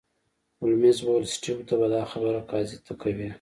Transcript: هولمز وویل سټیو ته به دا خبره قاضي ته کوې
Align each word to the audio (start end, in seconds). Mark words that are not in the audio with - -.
هولمز 0.59 0.97
وویل 1.01 1.25
سټیو 1.35 1.65
ته 1.69 1.73
به 1.79 1.87
دا 1.95 2.03
خبره 2.11 2.39
قاضي 2.51 2.77
ته 2.85 2.93
کوې 3.01 3.29